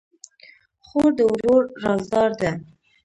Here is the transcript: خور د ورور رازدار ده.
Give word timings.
خور 0.85 1.09
د 1.17 1.19
ورور 1.31 1.63
رازدار 1.83 2.31
ده. 2.41 2.51